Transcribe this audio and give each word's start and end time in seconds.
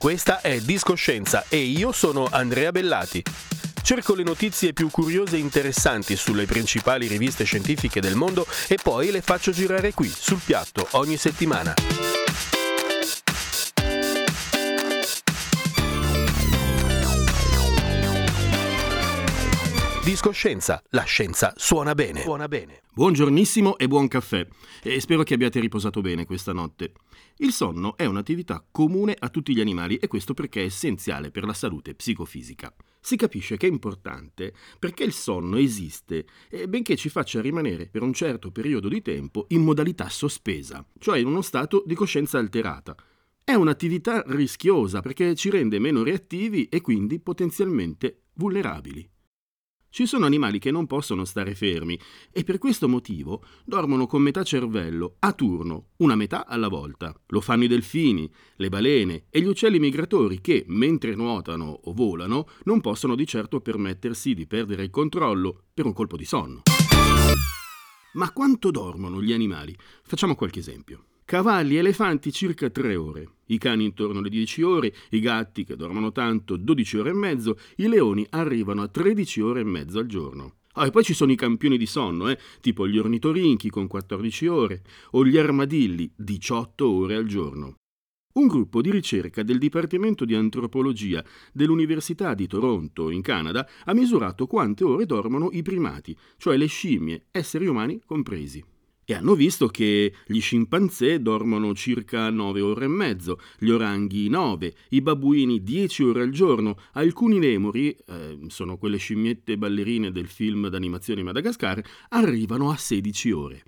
Questa 0.00 0.40
è 0.40 0.58
Discoscienza 0.60 1.44
e 1.50 1.58
io 1.58 1.92
sono 1.92 2.26
Andrea 2.30 2.72
Bellati. 2.72 3.22
Cerco 3.82 4.14
le 4.14 4.22
notizie 4.22 4.72
più 4.72 4.88
curiose 4.88 5.36
e 5.36 5.40
interessanti 5.40 6.16
sulle 6.16 6.46
principali 6.46 7.06
riviste 7.06 7.44
scientifiche 7.44 8.00
del 8.00 8.14
mondo 8.14 8.46
e 8.66 8.78
poi 8.82 9.10
le 9.10 9.20
faccio 9.20 9.50
girare 9.50 9.92
qui, 9.92 10.08
sul 10.08 10.40
piatto, 10.42 10.88
ogni 10.92 11.18
settimana. 11.18 11.74
Discoscienza, 20.02 20.82
la 20.92 21.02
scienza 21.02 21.52
suona 21.56 21.94
bene. 21.94 22.22
Suona 22.22 22.48
bene. 22.48 22.80
Buongiornissimo 22.94 23.76
e 23.76 23.86
buon 23.86 24.08
caffè. 24.08 24.46
E 24.82 24.98
spero 24.98 25.22
che 25.24 25.34
abbiate 25.34 25.60
riposato 25.60 26.00
bene 26.00 26.24
questa 26.24 26.54
notte. 26.54 26.94
Il 27.36 27.52
sonno 27.52 27.98
è 27.98 28.06
un'attività 28.06 28.64
comune 28.70 29.14
a 29.16 29.28
tutti 29.28 29.54
gli 29.54 29.60
animali 29.60 29.96
e 29.96 30.06
questo 30.06 30.32
perché 30.32 30.62
è 30.62 30.64
essenziale 30.64 31.30
per 31.30 31.44
la 31.44 31.52
salute 31.52 31.94
psicofisica. 31.94 32.74
Si 32.98 33.16
capisce 33.16 33.58
che 33.58 33.66
è 33.66 33.70
importante 33.70 34.54
perché 34.78 35.04
il 35.04 35.12
sonno 35.12 35.58
esiste 35.58 36.24
benché 36.66 36.96
ci 36.96 37.10
faccia 37.10 37.42
rimanere 37.42 37.86
per 37.88 38.00
un 38.00 38.14
certo 38.14 38.50
periodo 38.50 38.88
di 38.88 39.02
tempo 39.02 39.44
in 39.48 39.60
modalità 39.60 40.08
sospesa, 40.08 40.82
cioè 40.98 41.18
in 41.18 41.26
uno 41.26 41.42
stato 41.42 41.82
di 41.84 41.94
coscienza 41.94 42.38
alterata. 42.38 42.96
È 43.44 43.52
un'attività 43.52 44.24
rischiosa 44.28 45.02
perché 45.02 45.34
ci 45.34 45.50
rende 45.50 45.78
meno 45.78 46.02
reattivi 46.02 46.68
e 46.70 46.80
quindi 46.80 47.20
potenzialmente 47.20 48.22
vulnerabili. 48.32 49.06
Ci 49.92 50.06
sono 50.06 50.24
animali 50.24 50.60
che 50.60 50.70
non 50.70 50.86
possono 50.86 51.24
stare 51.24 51.56
fermi 51.56 51.98
e 52.30 52.44
per 52.44 52.58
questo 52.58 52.88
motivo 52.88 53.42
dormono 53.64 54.06
con 54.06 54.22
metà 54.22 54.44
cervello, 54.44 55.16
a 55.18 55.32
turno, 55.32 55.88
una 55.96 56.14
metà 56.14 56.46
alla 56.46 56.68
volta. 56.68 57.12
Lo 57.26 57.40
fanno 57.40 57.64
i 57.64 57.66
delfini, 57.66 58.30
le 58.54 58.68
balene 58.68 59.24
e 59.30 59.40
gli 59.40 59.46
uccelli 59.46 59.80
migratori 59.80 60.40
che, 60.40 60.64
mentre 60.68 61.16
nuotano 61.16 61.80
o 61.82 61.92
volano, 61.92 62.46
non 62.64 62.80
possono 62.80 63.16
di 63.16 63.26
certo 63.26 63.60
permettersi 63.60 64.32
di 64.32 64.46
perdere 64.46 64.84
il 64.84 64.90
controllo 64.90 65.64
per 65.74 65.86
un 65.86 65.92
colpo 65.92 66.16
di 66.16 66.24
sonno. 66.24 66.62
Ma 68.12 68.30
quanto 68.30 68.70
dormono 68.70 69.20
gli 69.20 69.32
animali? 69.32 69.76
Facciamo 70.04 70.36
qualche 70.36 70.60
esempio. 70.60 71.06
Cavalli 71.24 71.74
e 71.74 71.78
elefanti 71.78 72.30
circa 72.30 72.70
3 72.70 72.94
ore, 72.94 73.28
i 73.50 73.58
cani 73.58 73.84
intorno 73.84 74.18
alle 74.18 74.28
10 74.28 74.62
ore, 74.62 74.94
i 75.10 75.20
gatti 75.20 75.64
che 75.64 75.76
dormono 75.76 76.12
tanto 76.12 76.56
12 76.56 76.98
ore 76.98 77.10
e 77.10 77.14
mezzo, 77.14 77.58
i 77.76 77.88
leoni 77.88 78.26
arrivano 78.30 78.82
a 78.82 78.88
13 78.88 79.40
ore 79.40 79.60
e 79.60 79.64
mezzo 79.64 79.98
al 79.98 80.06
giorno. 80.06 80.54
Ah, 80.74 80.86
e 80.86 80.90
poi 80.90 81.02
ci 81.02 81.14
sono 81.14 81.32
i 81.32 81.36
campioni 81.36 81.76
di 81.76 81.86
sonno, 81.86 82.28
eh, 82.28 82.38
tipo 82.60 82.86
gli 82.86 82.96
ornitorinchi 82.96 83.70
con 83.70 83.86
14 83.86 84.46
ore 84.46 84.82
o 85.12 85.24
gli 85.26 85.36
armadilli 85.36 86.10
18 86.14 86.88
ore 86.88 87.16
al 87.16 87.26
giorno. 87.26 87.74
Un 88.32 88.46
gruppo 88.46 88.80
di 88.80 88.92
ricerca 88.92 89.42
del 89.42 89.58
Dipartimento 89.58 90.24
di 90.24 90.36
Antropologia 90.36 91.24
dell'Università 91.52 92.34
di 92.34 92.46
Toronto, 92.46 93.10
in 93.10 93.22
Canada, 93.22 93.68
ha 93.84 93.92
misurato 93.92 94.46
quante 94.46 94.84
ore 94.84 95.04
dormono 95.04 95.48
i 95.50 95.62
primati, 95.62 96.16
cioè 96.36 96.56
le 96.56 96.66
scimmie, 96.66 97.26
esseri 97.32 97.66
umani 97.66 98.00
compresi 98.06 98.64
e 99.04 99.14
hanno 99.14 99.34
visto 99.34 99.66
che 99.68 100.12
gli 100.26 100.40
scimpanzé 100.40 101.20
dormono 101.20 101.74
circa 101.74 102.30
9 102.30 102.60
ore 102.60 102.84
e 102.84 102.88
mezzo, 102.88 103.40
gli 103.58 103.70
oranghi 103.70 104.28
9, 104.28 104.74
i 104.90 105.00
babbuini 105.00 105.62
10 105.62 106.04
ore 106.04 106.22
al 106.22 106.30
giorno, 106.30 106.76
alcuni 106.92 107.40
lemuri, 107.40 107.90
eh, 107.90 108.38
sono 108.48 108.76
quelle 108.76 108.98
scimmiette 108.98 109.58
ballerine 109.58 110.12
del 110.12 110.28
film 110.28 110.68
d'animazione 110.68 111.22
Madagascar, 111.22 111.82
arrivano 112.10 112.70
a 112.70 112.76
16 112.76 113.30
ore. 113.32 113.64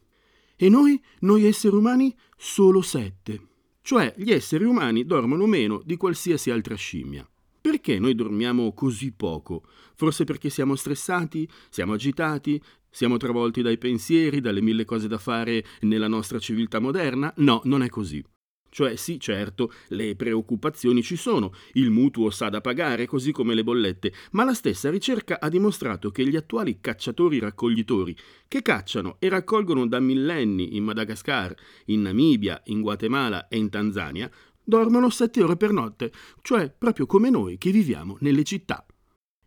E 0.57 0.69
noi, 0.69 1.01
noi 1.21 1.45
esseri 1.45 1.75
umani, 1.75 2.15
solo 2.37 2.83
7. 2.83 3.41
Cioè 3.83 4.15
gli 4.17 4.31
esseri 4.31 4.65
umani 4.65 5.05
dormono 5.05 5.47
meno 5.47 5.83
di 5.85 5.97
qualsiasi 5.97 6.51
altra 6.51 6.77
scimmia. 6.77 7.29
Perché 7.61 7.99
noi 7.99 8.15
dormiamo 8.15 8.73
così 8.73 9.13
poco? 9.13 9.65
Forse 9.95 10.25
perché 10.25 10.51
siamo 10.51 10.75
stressati, 10.75 11.49
siamo 11.69 11.93
agitati, 11.93 12.61
siamo 12.93 13.17
travolti 13.17 13.63
dai 13.63 13.79
pensieri, 13.79 14.41
dalle 14.43 14.61
mille 14.61 14.85
cose 14.85 15.09
da 15.09 15.17
fare 15.17 15.65
nella 15.81 16.09
nostra 16.09 16.39
civiltà 16.39 16.79
moderna? 16.79 17.33
No, 17.39 17.63
non 17.65 17.83
è 17.83 17.89
così. 17.89 18.23
Cioè 18.69 18.97
sì, 18.97 19.19
certo, 19.19 19.73
le 19.89 20.15
preoccupazioni 20.15 21.03
ci 21.03 21.17
sono, 21.17 21.53
il 21.73 21.91
mutuo 21.91 22.31
sa 22.31 22.51
da 22.51 22.61
pagare, 22.61 23.07
così 23.07 23.33
come 23.33 23.55
le 23.55 23.65
bollette, 23.65 24.13
ma 24.33 24.45
la 24.45 24.55
stessa 24.55 24.91
ricerca 24.91 25.41
ha 25.41 25.49
dimostrato 25.49 26.11
che 26.11 26.27
gli 26.27 26.37
attuali 26.37 26.81
cacciatori-raccoglitori, 26.81 28.17
che 28.49 28.63
cacciano 28.63 29.17
e 29.19 29.29
raccolgono 29.29 29.87
da 29.87 30.01
millenni 30.01 30.77
in 30.77 30.85
Madagascar, 30.85 31.55
in 31.87 32.03
Namibia, 32.03 32.63
in 32.67 32.81
Guatemala 32.81 33.49
e 33.49 33.57
in 33.57 33.69
Tanzania, 33.69 34.31
dormono 34.63 35.11
sette 35.11 35.43
ore 35.43 35.57
per 35.57 35.73
notte, 35.73 36.13
cioè 36.41 36.71
proprio 36.71 37.07
come 37.07 37.31
noi 37.31 37.59
che 37.59 37.71
viviamo 37.71 38.17
nelle 38.21 38.45
città. 38.45 38.87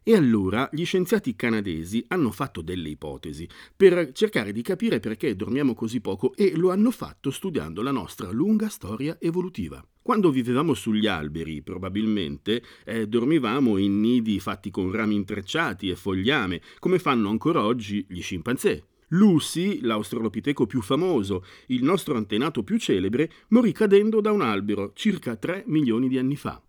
E 0.08 0.16
allora 0.16 0.70
gli 0.72 0.86
scienziati 0.86 1.36
canadesi 1.36 2.06
hanno 2.10 2.30
fatto 2.30 2.62
delle 2.62 2.90
ipotesi 2.90 3.50
per 3.76 4.12
cercare 4.12 4.52
di 4.52 4.62
capire 4.62 5.00
perché 5.00 5.36
dormiamo 5.36 5.74
così 5.74 6.00
poco 6.00 6.36
e 6.36 6.56
lo 6.56 6.70
hanno 6.70 6.92
fatto 6.92 7.32
studiando 7.32 7.82
la 7.82 7.90
nostra 7.90 8.30
lunga 8.30 8.70
storia 8.70 9.18
evolutiva. 9.20 9.84
Quando 10.04 10.30
vivevamo 10.30 10.76
sugli 10.76 11.08
alberi, 11.08 11.64
probabilmente, 11.64 12.62
eh, 12.86 13.08
dormivamo 13.08 13.78
in 13.78 14.00
nidi 14.00 14.40
fatti 14.40 14.70
con 14.70 14.92
rami 14.92 15.16
intrecciati 15.16 15.90
e 15.90 15.96
fogliame, 15.96 16.62
come 16.78 17.00
fanno 17.00 17.30
ancora 17.30 17.66
oggi 17.66 18.06
gli 18.08 18.22
scimpanzé. 18.22 18.84
Lucy, 19.08 19.82
l'australopiteco 19.82 20.68
più 20.68 20.84
famoso, 20.84 21.44
il 21.70 21.84
nostro 21.84 22.16
antenato 22.16 22.62
più 22.62 22.78
celebre, 22.78 23.32
morì 23.48 23.72
cadendo 23.72 24.22
da 24.22 24.32
un 24.32 24.42
albero 24.42 24.92
circa 24.94 25.36
3 25.36 25.64
milioni 25.66 26.08
di 26.08 26.20
anni 26.20 26.36
fa. 26.36 26.62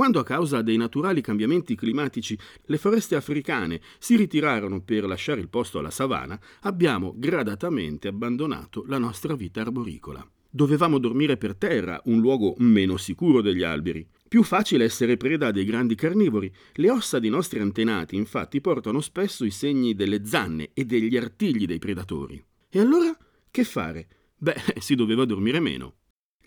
Quando 0.00 0.18
a 0.18 0.24
causa 0.24 0.62
dei 0.62 0.78
naturali 0.78 1.20
cambiamenti 1.20 1.74
climatici 1.74 2.34
le 2.64 2.78
foreste 2.78 3.16
africane 3.16 3.82
si 3.98 4.16
ritirarono 4.16 4.80
per 4.80 5.04
lasciare 5.04 5.42
il 5.42 5.50
posto 5.50 5.78
alla 5.78 5.90
savana, 5.90 6.40
abbiamo 6.60 7.12
gradatamente 7.14 8.08
abbandonato 8.08 8.82
la 8.86 8.96
nostra 8.96 9.34
vita 9.34 9.60
arboricola. 9.60 10.26
Dovevamo 10.48 10.96
dormire 10.96 11.36
per 11.36 11.54
terra, 11.54 12.00
un 12.06 12.18
luogo 12.18 12.54
meno 12.60 12.96
sicuro 12.96 13.42
degli 13.42 13.62
alberi. 13.62 14.08
Più 14.26 14.42
facile 14.42 14.84
essere 14.84 15.18
preda 15.18 15.50
dei 15.50 15.66
grandi 15.66 15.96
carnivori. 15.96 16.50
Le 16.76 16.90
ossa 16.90 17.18
dei 17.18 17.28
nostri 17.28 17.60
antenati, 17.60 18.16
infatti, 18.16 18.62
portano 18.62 19.02
spesso 19.02 19.44
i 19.44 19.50
segni 19.50 19.94
delle 19.94 20.24
zanne 20.24 20.70
e 20.72 20.86
degli 20.86 21.18
artigli 21.18 21.66
dei 21.66 21.78
predatori. 21.78 22.42
E 22.70 22.80
allora 22.80 23.14
che 23.50 23.64
fare? 23.64 24.08
Beh, 24.38 24.56
si 24.80 24.94
doveva 24.94 25.26
dormire 25.26 25.60
meno. 25.60 25.96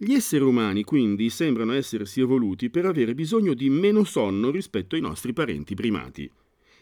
Gli 0.03 0.15
esseri 0.15 0.43
umani 0.43 0.83
quindi 0.83 1.29
sembrano 1.29 1.71
essersi 1.71 2.19
evoluti 2.19 2.69
per 2.69 2.85
avere 2.85 3.15
bisogno 3.15 3.53
di 3.53 3.69
meno 3.69 4.03
sonno 4.03 4.51
rispetto 4.51 4.95
ai 4.95 5.01
nostri 5.01 5.31
parenti 5.31 5.75
primati. 5.75 6.29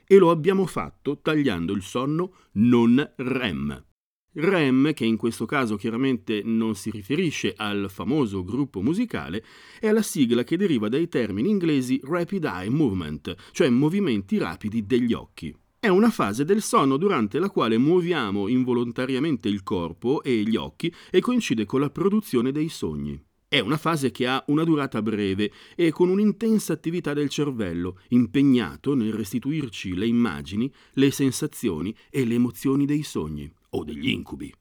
E 0.08 0.18
lo 0.18 0.32
abbiamo 0.32 0.66
fatto 0.66 1.20
tagliando 1.22 1.72
il 1.74 1.84
sonno 1.84 2.34
non 2.54 3.14
REM. 3.18 3.86
REM, 4.34 4.94
che 4.94 5.06
in 5.06 5.18
questo 5.18 5.46
caso 5.46 5.76
chiaramente 5.76 6.42
non 6.44 6.74
si 6.74 6.90
riferisce 6.90 7.54
al 7.56 7.92
famoso 7.92 8.44
gruppo 8.44 8.82
musicale, 8.82 9.46
è 9.80 9.92
la 9.92 10.02
sigla 10.02 10.44
che 10.44 10.58
deriva 10.58 10.90
dai 10.90 11.08
termini 11.08 11.52
inglesi 11.52 12.02
Rapid 12.04 12.44
Eye 12.46 12.72
Movement, 12.72 13.36
cioè 13.52 13.70
movimenti 13.70 14.40
rapidi 14.40 14.84
degli 14.88 15.14
occhi. 15.14 15.56
È 15.84 15.88
una 15.88 16.12
fase 16.12 16.46
del 16.46 16.62
sonno 16.62 16.96
durante 16.96 17.40
la 17.40 17.50
quale 17.50 17.80
muoviamo 17.80 18.48
involontariamente 18.48 19.50
il 19.50 19.64
corpo 19.64 20.22
e 20.22 20.44
gli 20.44 20.56
occhi 20.56 20.94
e 21.10 21.22
coincide 21.22 21.66
con 21.66 21.80
la 21.80 21.90
produzione 21.90 22.52
dei 22.52 22.70
sogni. 22.70 23.20
È 23.48 23.58
una 23.58 23.78
fase 23.78 24.12
che 24.12 24.28
ha 24.28 24.44
una 24.50 24.64
durata 24.64 25.02
breve 25.02 25.52
e 25.76 25.90
con 25.90 26.10
un'intensa 26.10 26.74
attività 26.74 27.16
del 27.16 27.30
cervello, 27.30 27.98
impegnato 28.10 28.94
nel 28.94 29.12
restituirci 29.12 29.96
le 29.96 30.06
immagini, 30.06 30.72
le 30.94 31.10
sensazioni 31.10 31.98
e 32.12 32.26
le 32.26 32.36
emozioni 32.36 32.86
dei 32.86 33.02
sogni 33.02 33.52
o 33.70 33.84
degli 33.84 34.10
incubi. 34.10 34.54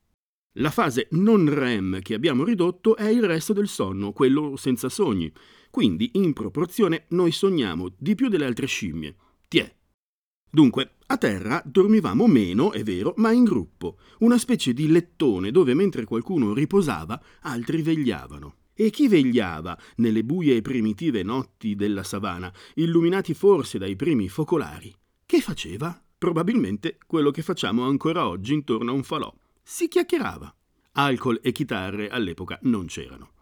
La 0.54 0.70
fase 0.70 1.08
non 1.10 1.52
REM 1.52 2.00
che 2.00 2.14
abbiamo 2.14 2.44
ridotto 2.44 2.96
è 2.96 3.08
il 3.08 3.26
resto 3.26 3.52
del 3.52 3.68
sonno, 3.68 4.12
quello 4.12 4.56
senza 4.56 4.88
sogni. 4.88 5.30
Quindi, 5.70 6.12
in 6.14 6.32
proporzione, 6.32 7.04
noi 7.08 7.30
sogniamo 7.30 7.90
di 7.98 8.14
più 8.14 8.28
delle 8.28 8.46
altre 8.46 8.64
scimmie. 8.66 9.16
Tiè, 9.48 9.70
Dunque, 10.50 10.96
a 11.06 11.16
terra 11.16 11.62
dormivamo 11.64 12.26
meno, 12.26 12.72
è 12.72 12.82
vero, 12.82 13.14
ma 13.16 13.30
in 13.30 13.44
gruppo, 13.44 13.98
una 14.18 14.36
specie 14.36 14.72
di 14.72 14.88
lettone 14.88 15.52
dove 15.52 15.74
mentre 15.74 16.04
qualcuno 16.04 16.52
riposava, 16.52 17.20
altri 17.42 17.82
vegliavano. 17.82 18.56
E 18.74 18.90
chi 18.90 19.08
vegliava 19.08 19.78
nelle 19.96 20.24
buie 20.24 20.56
e 20.56 20.62
primitive 20.62 21.22
notti 21.22 21.76
della 21.76 22.02
savana, 22.02 22.52
illuminati 22.74 23.34
forse 23.34 23.78
dai 23.78 23.94
primi 23.94 24.28
focolari? 24.28 24.92
Che 25.24 25.40
faceva? 25.40 26.02
Probabilmente 26.18 26.98
quello 27.06 27.30
che 27.30 27.42
facciamo 27.42 27.86
ancora 27.86 28.26
oggi 28.26 28.54
intorno 28.54 28.90
a 28.90 28.94
un 28.94 29.04
falò. 29.04 29.32
Si 29.62 29.86
chiacchierava. 29.86 30.54
Alcol 30.92 31.38
e 31.42 31.52
chitarre 31.52 32.08
all'epoca 32.08 32.58
non 32.62 32.86
c'erano. 32.86 33.32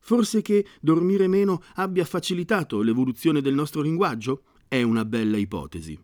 Forse 0.00 0.42
che 0.42 0.66
dormire 0.80 1.28
meno 1.28 1.62
abbia 1.74 2.04
facilitato 2.04 2.80
l'evoluzione 2.80 3.40
del 3.40 3.54
nostro 3.54 3.82
linguaggio? 3.82 4.44
È 4.66 4.80
una 4.82 5.04
bella 5.04 5.36
ipotesi. 5.36 5.98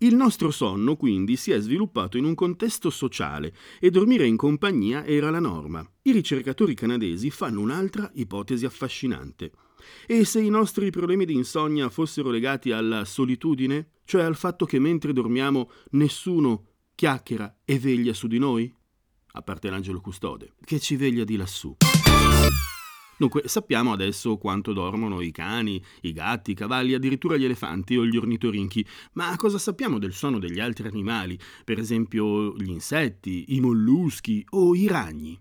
Il 0.00 0.14
nostro 0.14 0.52
sonno 0.52 0.94
quindi 0.94 1.34
si 1.34 1.50
è 1.50 1.58
sviluppato 1.58 2.18
in 2.18 2.24
un 2.24 2.36
contesto 2.36 2.88
sociale 2.88 3.52
e 3.80 3.90
dormire 3.90 4.26
in 4.26 4.36
compagnia 4.36 5.04
era 5.04 5.28
la 5.30 5.40
norma. 5.40 5.84
I 6.02 6.12
ricercatori 6.12 6.74
canadesi 6.74 7.30
fanno 7.30 7.60
un'altra 7.60 8.08
ipotesi 8.14 8.64
affascinante. 8.64 9.50
E 10.06 10.24
se 10.24 10.40
i 10.40 10.50
nostri 10.50 10.90
problemi 10.90 11.24
di 11.24 11.34
insonnia 11.34 11.88
fossero 11.88 12.30
legati 12.30 12.70
alla 12.70 13.04
solitudine, 13.04 13.90
cioè 14.04 14.22
al 14.22 14.36
fatto 14.36 14.66
che 14.66 14.78
mentre 14.78 15.12
dormiamo 15.12 15.68
nessuno 15.90 16.66
chiacchiera 16.94 17.58
e 17.64 17.80
veglia 17.80 18.12
su 18.12 18.28
di 18.28 18.38
noi? 18.38 18.72
A 19.32 19.42
parte 19.42 19.68
l'angelo 19.68 20.00
custode, 20.00 20.52
che 20.64 20.78
ci 20.78 20.94
veglia 20.94 21.24
di 21.24 21.34
lassù. 21.34 21.76
Dunque, 23.18 23.48
sappiamo 23.48 23.92
adesso 23.92 24.36
quanto 24.36 24.72
dormono 24.72 25.20
i 25.20 25.32
cani, 25.32 25.82
i 26.02 26.12
gatti, 26.12 26.52
i 26.52 26.54
cavalli, 26.54 26.94
addirittura 26.94 27.36
gli 27.36 27.44
elefanti 27.44 27.96
o 27.96 28.06
gli 28.06 28.16
ornitorinchi, 28.16 28.86
ma 29.14 29.34
cosa 29.36 29.58
sappiamo 29.58 29.98
del 29.98 30.12
sonno 30.12 30.38
degli 30.38 30.60
altri 30.60 30.86
animali, 30.86 31.36
per 31.64 31.80
esempio 31.80 32.56
gli 32.56 32.70
insetti, 32.70 33.46
i 33.56 33.60
molluschi 33.60 34.46
o 34.50 34.72
i 34.72 34.86
ragni? 34.86 35.36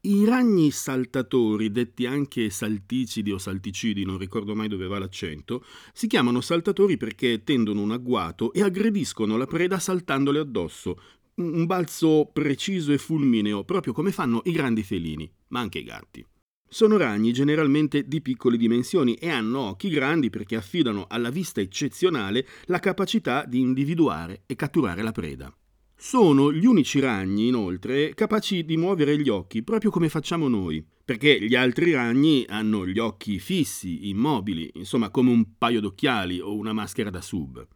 I 0.00 0.24
ragni 0.24 0.70
saltatori, 0.70 1.70
detti 1.70 2.06
anche 2.06 2.48
salticidi 2.48 3.30
o 3.30 3.36
salticidi, 3.36 4.06
non 4.06 4.16
ricordo 4.16 4.54
mai 4.54 4.68
dove 4.68 4.86
va 4.86 4.98
l'accento, 4.98 5.62
si 5.92 6.06
chiamano 6.06 6.40
saltatori 6.40 6.96
perché 6.96 7.44
tendono 7.44 7.82
un 7.82 7.90
agguato 7.90 8.54
e 8.54 8.62
aggrediscono 8.62 9.36
la 9.36 9.46
preda 9.46 9.78
saltandole 9.78 10.38
addosso. 10.38 10.98
Un 11.34 11.66
balzo 11.66 12.30
preciso 12.32 12.90
e 12.90 12.96
fulmineo, 12.96 13.64
proprio 13.64 13.92
come 13.92 14.12
fanno 14.12 14.40
i 14.44 14.52
grandi 14.52 14.82
felini, 14.82 15.30
ma 15.48 15.60
anche 15.60 15.80
i 15.80 15.84
gatti. 15.84 16.24
Sono 16.70 16.98
ragni 16.98 17.32
generalmente 17.32 18.06
di 18.06 18.20
piccole 18.20 18.58
dimensioni 18.58 19.14
e 19.14 19.30
hanno 19.30 19.60
occhi 19.60 19.88
grandi 19.88 20.28
perché 20.28 20.54
affidano 20.54 21.06
alla 21.08 21.30
vista 21.30 21.62
eccezionale 21.62 22.46
la 22.66 22.78
capacità 22.78 23.46
di 23.46 23.60
individuare 23.60 24.42
e 24.44 24.54
catturare 24.54 25.00
la 25.00 25.12
preda. 25.12 25.50
Sono 25.96 26.52
gli 26.52 26.66
unici 26.66 27.00
ragni, 27.00 27.48
inoltre, 27.48 28.12
capaci 28.12 28.66
di 28.66 28.76
muovere 28.76 29.18
gli 29.18 29.30
occhi 29.30 29.62
proprio 29.62 29.90
come 29.90 30.10
facciamo 30.10 30.46
noi, 30.46 30.84
perché 31.02 31.40
gli 31.40 31.54
altri 31.54 31.92
ragni 31.92 32.44
hanno 32.46 32.86
gli 32.86 32.98
occhi 32.98 33.38
fissi, 33.38 34.10
immobili, 34.10 34.70
insomma 34.74 35.08
come 35.08 35.30
un 35.30 35.56
paio 35.56 35.80
d'occhiali 35.80 36.38
o 36.38 36.54
una 36.54 36.74
maschera 36.74 37.08
da 37.08 37.22
sub. 37.22 37.66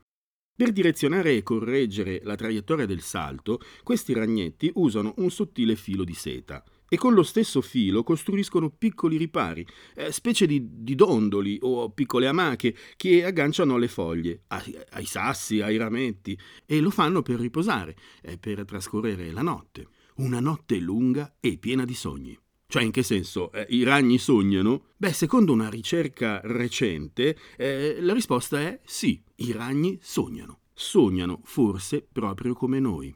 Per 0.55 0.71
direzionare 0.71 1.35
e 1.35 1.43
correggere 1.43 2.21
la 2.25 2.37
traiettoria 2.37 2.85
del 2.85 3.01
salto, 3.01 3.59
questi 3.83 4.13
ragnetti 4.13 4.71
usano 4.75 5.15
un 5.17 5.31
sottile 5.31 5.77
filo 5.77 6.05
di 6.05 6.15
seta 6.15 6.63
e 6.93 6.99
con 6.99 7.15
lo 7.15 7.23
stesso 7.23 7.63
filo 7.63 8.03
costruiscono 8.03 8.69
piccoli 8.69 9.17
ripari, 9.17 9.67
eh, 9.95 10.13
specie 10.13 10.45
di, 10.45 10.83
di, 10.83 10.95
dondoli 10.95 11.57
o 11.63 11.89
piccole 11.89 12.27
amache 12.27 12.77
che 12.99 13.25
agganciano 13.25 13.77
alle 13.77 13.89
foglie, 13.89 14.43
ai, 14.49 14.77
ai 14.91 15.07
sassi, 15.07 15.63
ai 15.63 15.79
rametti, 15.79 16.39
e 16.67 16.81
lo 16.81 16.91
fanno 16.91 17.23
per 17.23 17.41
riposare, 17.41 17.97
eh, 18.21 18.37
per 18.37 18.67
trascorrere 18.67 19.33
la 19.33 19.41
notte. 19.41 19.87
Una 20.17 20.39
notte 20.39 20.79
lunga 20.81 21.37
e 21.41 21.57
piena 21.57 21.87
di 21.87 21.95
sogni. 21.95 22.39
Cioè, 22.67 22.83
in 22.83 22.91
che 22.91 23.03
senso? 23.03 23.51
Eh, 23.53 23.65
I 23.71 23.85
ragni 23.85 24.19
sognano? 24.19 24.89
Beh, 24.99 25.15
secondo 25.15 25.55
una 25.55 25.71
ricerca 25.71 26.43
recente, 26.45 27.39
eh, 27.57 28.03
la 28.03 28.13
risposta 28.13 28.61
è 28.61 28.79
sì, 28.85 29.19
i 29.37 29.53
ragni 29.53 29.99
sognano. 30.03 30.59
Sognano 30.75 31.41
forse 31.43 32.07
proprio 32.13 32.53
come 32.53 32.81
noi. 32.81 33.15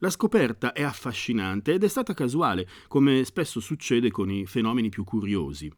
La 0.00 0.10
scoperta 0.10 0.72
è 0.72 0.84
affascinante 0.84 1.72
ed 1.72 1.82
è 1.82 1.88
stata 1.88 2.14
casuale, 2.14 2.68
come 2.86 3.24
spesso 3.24 3.58
succede 3.58 4.12
con 4.12 4.30
i 4.30 4.46
fenomeni 4.46 4.90
più 4.90 5.02
curiosi. 5.02 5.68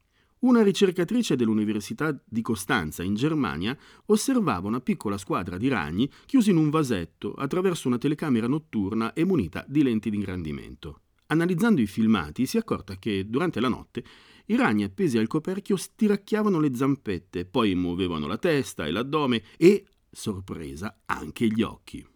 Una 0.40 0.62
ricercatrice 0.62 1.36
dell'Università 1.36 2.14
di 2.22 2.42
Costanza 2.42 3.02
in 3.02 3.14
Germania 3.14 3.74
osservava 4.06 4.68
una 4.68 4.82
piccola 4.82 5.16
squadra 5.16 5.56
di 5.56 5.68
ragni 5.68 6.10
chiusi 6.26 6.50
in 6.50 6.58
un 6.58 6.68
vasetto 6.68 7.32
attraverso 7.32 7.88
una 7.88 7.96
telecamera 7.96 8.46
notturna 8.46 9.14
e 9.14 9.24
munita 9.24 9.64
di 9.66 9.82
lenti 9.82 10.10
di 10.10 10.16
ingrandimento. 10.16 11.00
Analizzando 11.28 11.80
i 11.80 11.86
filmati 11.86 12.44
si 12.44 12.58
è 12.58 12.60
accorta 12.60 12.96
che 12.96 13.24
durante 13.26 13.58
la 13.58 13.68
notte 13.68 14.04
i 14.46 14.56
ragni 14.56 14.84
appesi 14.84 15.16
al 15.16 15.28
coperchio 15.28 15.76
stiracchiavano 15.76 16.60
le 16.60 16.74
zampette, 16.74 17.46
poi 17.46 17.74
muovevano 17.74 18.26
la 18.26 18.36
testa 18.36 18.84
e 18.84 18.90
l'addome 18.90 19.44
e, 19.56 19.86
sorpresa, 20.10 21.00
anche 21.06 21.46
gli 21.46 21.62
occhi 21.62 22.06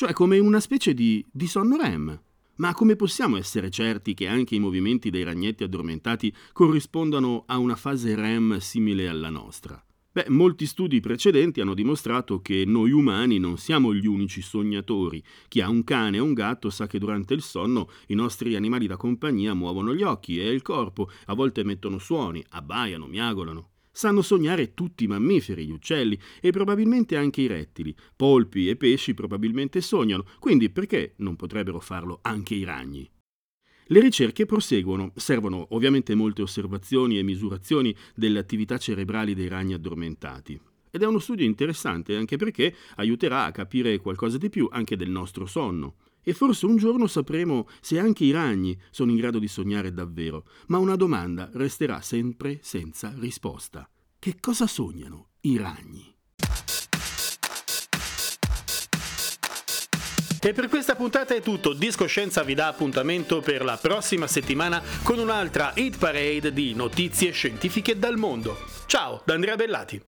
cioè 0.00 0.14
come 0.14 0.38
una 0.38 0.60
specie 0.60 0.94
di, 0.94 1.22
di 1.30 1.46
sonno 1.46 1.76
REM. 1.76 2.18
Ma 2.56 2.72
come 2.72 2.96
possiamo 2.96 3.36
essere 3.36 3.68
certi 3.68 4.14
che 4.14 4.28
anche 4.28 4.54
i 4.54 4.58
movimenti 4.58 5.10
dei 5.10 5.24
ragnetti 5.24 5.62
addormentati 5.62 6.34
corrispondano 6.54 7.44
a 7.46 7.58
una 7.58 7.76
fase 7.76 8.14
REM 8.14 8.56
simile 8.60 9.08
alla 9.08 9.28
nostra? 9.28 9.78
Beh, 10.10 10.30
molti 10.30 10.64
studi 10.64 11.00
precedenti 11.00 11.60
hanno 11.60 11.74
dimostrato 11.74 12.40
che 12.40 12.64
noi 12.66 12.92
umani 12.92 13.38
non 13.38 13.58
siamo 13.58 13.92
gli 13.92 14.06
unici 14.06 14.40
sognatori. 14.40 15.22
Chi 15.48 15.60
ha 15.60 15.68
un 15.68 15.84
cane 15.84 16.18
o 16.18 16.24
un 16.24 16.32
gatto 16.32 16.70
sa 16.70 16.86
che 16.86 16.98
durante 16.98 17.34
il 17.34 17.42
sonno 17.42 17.90
i 18.06 18.14
nostri 18.14 18.56
animali 18.56 18.86
da 18.86 18.96
compagnia 18.96 19.52
muovono 19.52 19.94
gli 19.94 20.02
occhi 20.02 20.40
e 20.40 20.48
il 20.48 20.62
corpo, 20.62 21.10
a 21.26 21.34
volte 21.34 21.60
emettono 21.60 21.98
suoni, 21.98 22.42
abbaiano, 22.48 23.06
miagolano. 23.06 23.68
Sanno 24.00 24.22
sognare 24.22 24.72
tutti 24.72 25.04
i 25.04 25.06
mammiferi, 25.06 25.66
gli 25.66 25.72
uccelli 25.72 26.18
e 26.40 26.50
probabilmente 26.52 27.18
anche 27.18 27.42
i 27.42 27.46
rettili. 27.46 27.94
Polpi 28.16 28.66
e 28.70 28.76
pesci 28.76 29.12
probabilmente 29.12 29.82
sognano, 29.82 30.24
quindi 30.38 30.70
perché 30.70 31.12
non 31.16 31.36
potrebbero 31.36 31.80
farlo 31.80 32.20
anche 32.22 32.54
i 32.54 32.64
ragni? 32.64 33.06
Le 33.88 34.00
ricerche 34.00 34.46
proseguono, 34.46 35.12
servono 35.16 35.66
ovviamente 35.72 36.14
molte 36.14 36.40
osservazioni 36.40 37.18
e 37.18 37.22
misurazioni 37.22 37.94
delle 38.14 38.38
attività 38.38 38.78
cerebrali 38.78 39.34
dei 39.34 39.48
ragni 39.48 39.74
addormentati. 39.74 40.58
Ed 40.90 41.02
è 41.02 41.06
uno 41.06 41.18
studio 41.18 41.44
interessante 41.44 42.16
anche 42.16 42.38
perché 42.38 42.74
aiuterà 42.96 43.44
a 43.44 43.52
capire 43.52 43.98
qualcosa 43.98 44.38
di 44.38 44.48
più 44.48 44.66
anche 44.72 44.96
del 44.96 45.10
nostro 45.10 45.44
sonno. 45.44 45.96
E 46.22 46.32
forse 46.34 46.66
un 46.66 46.76
giorno 46.76 47.06
sapremo 47.06 47.68
se 47.80 47.98
anche 47.98 48.24
i 48.24 48.30
ragni 48.30 48.78
sono 48.90 49.10
in 49.10 49.16
grado 49.16 49.38
di 49.38 49.48
sognare 49.48 49.92
davvero, 49.92 50.44
ma 50.66 50.78
una 50.78 50.96
domanda 50.96 51.50
resterà 51.54 52.00
sempre 52.00 52.58
senza 52.62 53.12
risposta. 53.16 53.88
Che 54.18 54.36
cosa 54.40 54.66
sognano 54.66 55.28
i 55.40 55.56
ragni? 55.56 56.14
E 60.42 60.54
per 60.54 60.68
questa 60.68 60.94
puntata 60.94 61.34
è 61.34 61.42
tutto. 61.42 61.74
Discoscienza 61.74 62.42
vi 62.42 62.54
dà 62.54 62.68
appuntamento 62.68 63.40
per 63.40 63.62
la 63.62 63.76
prossima 63.76 64.26
settimana 64.26 64.82
con 65.02 65.18
un'altra 65.18 65.72
hit 65.76 65.98
parade 65.98 66.52
di 66.52 66.74
notizie 66.74 67.30
scientifiche 67.30 67.98
dal 67.98 68.16
mondo. 68.16 68.56
Ciao 68.86 69.20
da 69.24 69.34
Andrea 69.34 69.56
Bellati. 69.56 70.09